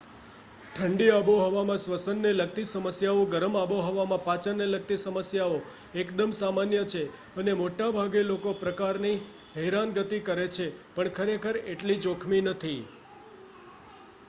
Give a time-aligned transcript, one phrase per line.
[0.75, 5.59] ઠંડી આબોહવામાં સ્વસન ને લગતી સમસ્યાઓ ગરમ આબોહવામાં પાચનને લગતી સમસ્યાઓ
[5.95, 7.03] એકદમ સામાન્ય છે
[7.37, 9.11] અને મોટાભાગે અલગ પ્રકારની
[9.57, 12.79] હેરાનગતિ કરે છે પણ ખરેખર એટલી જોખમી નથી